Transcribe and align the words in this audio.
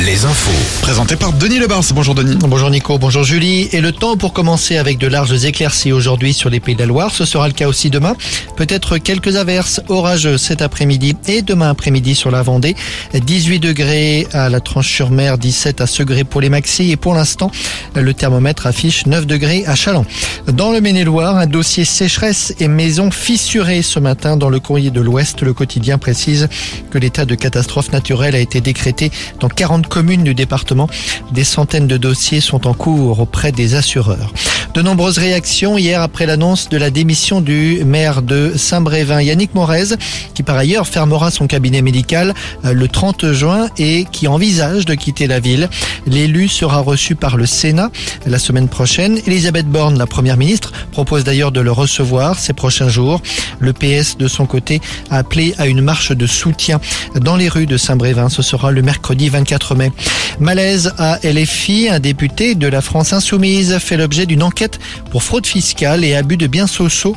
Les 0.00 0.24
infos. 0.26 0.50
Présenté 0.82 1.16
par 1.16 1.32
Denis 1.32 1.58
Lebars. 1.58 1.84
Bonjour 1.94 2.14
Denis. 2.14 2.36
Bonjour 2.40 2.68
Nico, 2.68 2.98
bonjour 2.98 3.24
Julie. 3.24 3.70
Et 3.72 3.80
le 3.80 3.90
temps 3.90 4.16
pour 4.18 4.34
commencer 4.34 4.76
avec 4.76 4.98
de 4.98 5.06
larges 5.06 5.44
éclaircies 5.44 5.92
aujourd'hui 5.92 6.34
sur 6.34 6.50
les 6.50 6.60
Pays 6.60 6.74
de 6.74 6.80
la 6.80 6.86
Loire. 6.86 7.10
Ce 7.10 7.24
sera 7.24 7.46
le 7.46 7.54
cas 7.54 7.68
aussi 7.68 7.88
demain. 7.88 8.14
Peut-être 8.56 8.98
quelques 8.98 9.36
averses 9.36 9.80
orageuses 9.88 10.42
cet 10.42 10.60
après-midi 10.60 11.16
et 11.26 11.40
demain 11.40 11.70
après-midi 11.70 12.14
sur 12.14 12.30
la 12.30 12.42
Vendée. 12.42 12.76
18 13.14 13.60
degrés 13.60 14.26
à 14.32 14.50
la 14.50 14.60
Tranche-sur-Mer, 14.60 15.38
17 15.38 15.80
à 15.80 15.86
Segré 15.86 16.24
pour 16.24 16.42
les 16.42 16.50
maxi. 16.50 16.90
Et 16.90 16.96
pour 16.96 17.14
l'instant, 17.14 17.50
le 17.94 18.12
thermomètre 18.12 18.66
affiche 18.66 19.06
9 19.06 19.26
degrés 19.26 19.64
à 19.66 19.74
Chaland. 19.74 20.04
Dans 20.48 20.72
le 20.72 20.82
Maine-et-Loire, 20.82 21.36
un 21.36 21.46
dossier 21.46 21.86
sécheresse 21.86 22.54
et 22.60 22.68
maison 22.68 23.10
fissurée 23.10 23.80
ce 23.80 24.00
matin 24.00 24.36
dans 24.36 24.50
le 24.50 24.60
courrier 24.60 24.90
de 24.90 25.00
l'Ouest. 25.00 25.40
Le 25.40 25.54
quotidien 25.54 25.96
précise 25.96 26.48
que 26.90 26.98
l'état 26.98 27.24
de 27.24 27.34
catastrophe 27.34 27.92
naturelle 27.92 28.34
a 28.34 28.40
été 28.40 28.60
décrété 28.60 29.10
dans 29.40 29.48
40 29.54 29.86
communes 29.86 30.24
du 30.24 30.34
département. 30.34 30.88
Des 31.30 31.44
centaines 31.44 31.86
de 31.86 31.96
dossiers 31.96 32.40
sont 32.40 32.66
en 32.66 32.74
cours 32.74 33.20
auprès 33.20 33.52
des 33.52 33.74
assureurs. 33.74 34.32
De 34.74 34.82
nombreuses 34.82 35.18
réactions 35.18 35.78
hier 35.78 36.02
après 36.02 36.26
l'annonce 36.26 36.68
de 36.68 36.76
la 36.76 36.90
démission 36.90 37.40
du 37.40 37.84
maire 37.84 38.22
de 38.22 38.54
Saint-Brévin, 38.56 39.22
Yannick 39.22 39.54
Morez, 39.54 39.94
qui 40.34 40.42
par 40.42 40.56
ailleurs 40.56 40.88
fermera 40.88 41.30
son 41.30 41.46
cabinet 41.46 41.80
médical 41.80 42.34
euh, 42.64 42.72
le 42.72 42.88
30 42.88 43.30
juin 43.30 43.68
et 43.78 44.04
qui 44.10 44.26
envisage 44.26 44.84
de 44.84 44.94
quitter 44.94 45.28
la 45.28 45.38
ville. 45.38 45.68
L'élu 46.08 46.48
sera 46.48 46.80
reçu 46.80 47.14
par 47.14 47.36
le 47.36 47.46
Sénat 47.46 47.92
la 48.26 48.40
semaine 48.40 48.66
prochaine. 48.66 49.20
Elisabeth 49.28 49.68
Borne, 49.68 49.96
la 49.96 50.08
première 50.08 50.36
ministre, 50.36 50.72
propose 50.90 51.22
d'ailleurs 51.22 51.52
de 51.52 51.60
le 51.60 51.70
recevoir 51.70 52.36
ces 52.40 52.52
prochains 52.52 52.88
jours. 52.88 53.22
Le 53.60 53.72
PS, 53.72 54.16
de 54.18 54.26
son 54.26 54.44
côté, 54.44 54.80
a 55.08 55.18
appelé 55.18 55.54
à 55.56 55.68
une 55.68 55.82
marche 55.82 56.10
de 56.10 56.26
soutien 56.26 56.80
dans 57.14 57.36
les 57.36 57.48
rues 57.48 57.66
de 57.66 57.76
Saint-Brévin. 57.76 58.28
Ce 58.28 58.42
sera 58.42 58.72
le 58.72 58.82
mercredi 58.82 59.28
24 59.28 59.76
mai. 59.76 59.92
Malaise 60.40 60.92
à 60.98 61.20
LFI, 61.22 61.90
un 61.90 62.00
député 62.00 62.56
de 62.56 62.66
la 62.66 62.80
France 62.80 63.12
Insoumise 63.12 63.78
fait 63.78 63.96
l'objet 63.96 64.26
d'une 64.26 64.42
enquête 64.42 64.63
pour 65.10 65.22
fraude 65.22 65.46
fiscale 65.46 66.04
et 66.04 66.14
abus 66.14 66.36
de 66.36 66.46
biens 66.46 66.66
sociaux. 66.66 67.16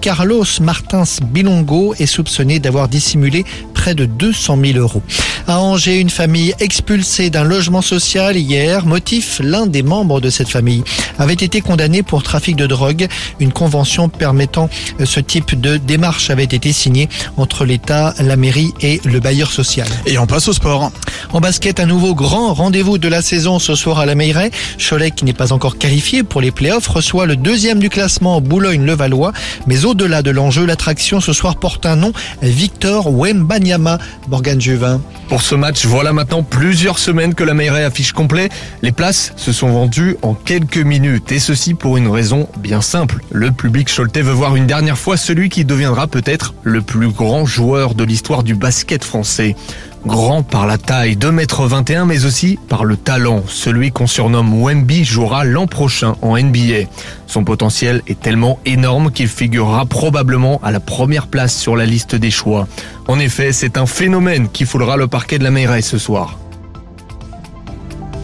Carlos 0.00 0.44
Martins 0.60 1.04
Bilongo 1.22 1.94
est 1.98 2.06
soupçonné 2.06 2.58
d'avoir 2.58 2.88
dissimulé 2.88 3.44
près 3.84 3.94
de 3.94 4.06
200 4.06 4.56
000 4.64 4.78
euros. 4.78 5.02
À 5.46 5.60
Angers, 5.60 6.00
une 6.00 6.08
famille 6.08 6.54
expulsée 6.58 7.28
d'un 7.28 7.44
logement 7.44 7.82
social 7.82 8.34
hier. 8.34 8.86
Motif, 8.86 9.42
l'un 9.44 9.66
des 9.66 9.82
membres 9.82 10.22
de 10.22 10.30
cette 10.30 10.48
famille 10.48 10.82
avait 11.18 11.34
été 11.34 11.60
condamné 11.60 12.02
pour 12.02 12.22
trafic 12.22 12.56
de 12.56 12.66
drogue. 12.66 13.08
Une 13.40 13.52
convention 13.52 14.08
permettant 14.08 14.70
ce 15.04 15.20
type 15.20 15.60
de 15.60 15.76
démarche 15.76 16.30
avait 16.30 16.44
été 16.44 16.72
signée 16.72 17.10
entre 17.36 17.66
l'État, 17.66 18.14
la 18.20 18.36
mairie 18.36 18.72
et 18.80 19.02
le 19.04 19.20
bailleur 19.20 19.52
social. 19.52 19.86
Et 20.06 20.16
on 20.16 20.26
passe 20.26 20.48
au 20.48 20.54
sport. 20.54 20.90
En 21.34 21.40
basket, 21.40 21.78
un 21.78 21.84
nouveau 21.84 22.14
grand 22.14 22.54
rendez-vous 22.54 22.96
de 22.96 23.08
la 23.08 23.20
saison 23.20 23.58
ce 23.58 23.74
soir 23.74 23.98
à 23.98 24.06
la 24.06 24.14
Meilleray. 24.14 24.50
Cholet, 24.78 25.10
qui 25.10 25.26
n'est 25.26 25.34
pas 25.34 25.52
encore 25.52 25.76
qualifié 25.76 26.22
pour 26.22 26.40
les 26.40 26.52
playoffs, 26.52 26.88
reçoit 26.88 27.26
le 27.26 27.36
deuxième 27.36 27.80
du 27.80 27.90
classement 27.90 28.40
Boulogne-Levallois. 28.40 29.34
Mais 29.66 29.84
au-delà 29.84 30.22
de 30.22 30.30
l'enjeu, 30.30 30.64
l'attraction 30.64 31.20
ce 31.20 31.34
soir 31.34 31.56
porte 31.56 31.84
un 31.84 31.96
nom, 31.96 32.14
Victor 32.40 33.12
Wembanyama. 33.12 33.73
Pour 35.28 35.42
ce 35.42 35.54
match, 35.54 35.86
voilà 35.86 36.12
maintenant 36.12 36.42
plusieurs 36.42 36.98
semaines 36.98 37.34
que 37.34 37.44
la 37.44 37.54
Meilleray 37.54 37.84
affiche 37.84 38.12
complet. 38.12 38.48
Les 38.82 38.92
places 38.92 39.32
se 39.36 39.52
sont 39.52 39.68
vendues 39.68 40.16
en 40.22 40.34
quelques 40.34 40.78
minutes 40.78 41.32
et 41.32 41.38
ceci 41.38 41.74
pour 41.74 41.96
une 41.96 42.08
raison 42.08 42.48
bien 42.58 42.80
simple. 42.80 43.20
Le 43.30 43.50
public 43.50 43.88
choletais 43.94 44.22
veut 44.22 44.32
voir 44.32 44.56
une 44.56 44.66
dernière 44.66 44.98
fois 44.98 45.16
celui 45.16 45.48
qui 45.48 45.64
deviendra 45.64 46.06
peut-être 46.06 46.54
le 46.62 46.82
plus 46.82 47.08
grand 47.08 47.46
joueur 47.46 47.94
de 47.94 48.04
l'histoire 48.04 48.42
du 48.42 48.54
basket 48.54 49.04
français. 49.04 49.56
Grand 50.06 50.42
par 50.42 50.66
la 50.66 50.76
taille, 50.76 51.16
2m21, 51.16 52.04
mais 52.04 52.26
aussi 52.26 52.58
par 52.68 52.84
le 52.84 52.98
talent. 52.98 53.42
Celui 53.48 53.90
qu'on 53.90 54.06
surnomme 54.06 54.62
Wemby 54.62 55.02
jouera 55.02 55.44
l'an 55.44 55.66
prochain 55.66 56.14
en 56.20 56.36
NBA. 56.36 56.88
Son 57.26 57.42
potentiel 57.42 58.02
est 58.06 58.20
tellement 58.20 58.58
énorme 58.66 59.10
qu'il 59.10 59.28
figurera 59.28 59.86
probablement 59.86 60.60
à 60.62 60.72
la 60.72 60.80
première 60.80 61.26
place 61.26 61.56
sur 61.56 61.74
la 61.74 61.86
liste 61.86 62.14
des 62.14 62.30
choix. 62.30 62.68
En 63.08 63.18
effet, 63.18 63.52
c'est 63.52 63.78
un 63.78 63.86
phénomène 63.86 64.48
qui 64.50 64.66
foulera 64.66 64.98
le 64.98 65.06
parquet 65.06 65.38
de 65.38 65.44
la 65.44 65.50
Meilleray 65.50 65.80
ce 65.80 65.96
soir. 65.96 66.38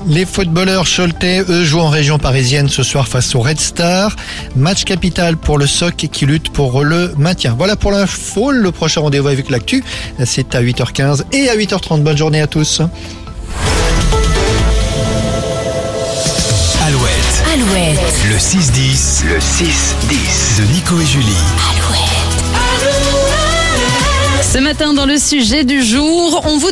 Les 0.06 0.24
footballeurs 0.24 0.86
Choletais, 0.86 1.42
eux, 1.48 1.64
jouent 1.64 1.80
en 1.80 1.88
région 1.88 2.18
parisienne 2.18 2.68
ce 2.68 2.82
soir 2.82 3.06
face 3.06 3.34
au 3.34 3.40
Red 3.40 3.60
Star. 3.60 4.16
Match 4.56 4.84
capital 4.84 5.36
pour 5.36 5.58
le 5.58 5.66
SOC 5.66 6.08
qui 6.10 6.26
lutte 6.26 6.50
pour 6.50 6.82
le 6.82 7.12
maintien. 7.16 7.54
Voilà 7.56 7.76
pour 7.76 7.92
l'info. 7.92 8.50
Le 8.50 8.72
prochain 8.72 9.02
rendez-vous 9.02 9.28
avec 9.28 9.50
l'actu, 9.50 9.84
c'est 10.24 10.54
à 10.54 10.62
8h15 10.62 11.24
et 11.32 11.48
à 11.48 11.56
8h30. 11.56 12.02
Bonne 12.02 12.16
journée 12.16 12.40
à 12.40 12.46
tous. 12.46 12.80
Alouette, 16.86 17.44
Alouette, 17.52 18.00
le 18.28 18.36
6-10. 18.36 19.24
Le 19.26 19.38
6-10 19.38 20.60
de 20.60 20.72
Nico 20.72 21.00
et 21.00 21.06
Julie. 21.06 21.26
Ce 24.52 24.58
matin, 24.58 24.92
dans 24.94 25.06
le 25.06 25.16
sujet 25.16 25.62
du 25.62 25.80
jour, 25.84 26.42
on 26.44 26.58
vous 26.58 26.66